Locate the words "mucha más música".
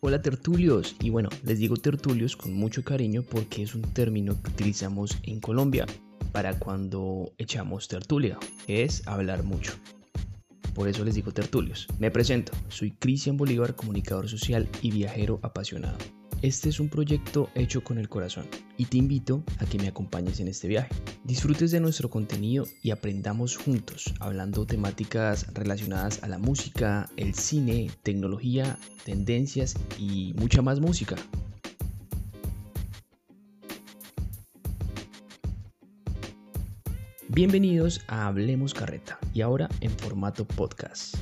30.36-31.16